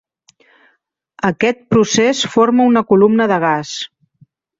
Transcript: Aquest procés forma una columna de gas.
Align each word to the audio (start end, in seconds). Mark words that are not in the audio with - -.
Aquest 1.29 1.61
procés 1.75 2.21
forma 2.37 2.65
una 2.71 2.83
columna 2.93 3.29
de 3.33 3.39
gas. 3.45 3.75